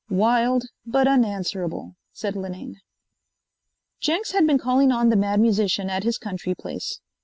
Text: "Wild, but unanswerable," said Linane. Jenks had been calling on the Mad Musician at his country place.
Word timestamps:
"Wild, 0.09 0.63
but 0.83 1.07
unanswerable," 1.07 1.93
said 2.11 2.35
Linane. 2.35 2.77
Jenks 3.99 4.31
had 4.31 4.47
been 4.47 4.57
calling 4.57 4.91
on 4.91 5.09
the 5.09 5.15
Mad 5.15 5.39
Musician 5.39 5.91
at 5.91 6.03
his 6.03 6.17
country 6.17 6.55
place. 6.55 6.99